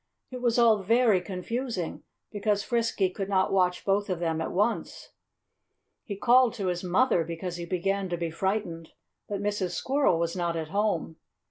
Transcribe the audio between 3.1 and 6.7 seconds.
could not watch both of them at once. He called to